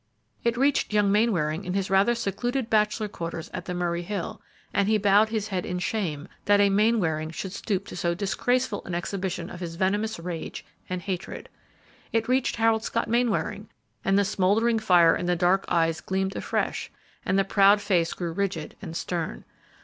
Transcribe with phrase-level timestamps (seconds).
[0.43, 4.41] It reached young Mainwaring in his rather secluded bachelor quarters at the Murray Hill,
[4.73, 8.83] and he bowed his head in shame that a Mainwaring should stoop to so disgraceful
[8.85, 11.49] an exhibition of his venomous rage and hatred.
[12.11, 13.69] It reached Harold Scott Mainwaring,
[14.03, 16.89] and the smouldering fire in the dark eyes gleamed afresh
[17.23, 19.45] and the proud face grew rigid and stern.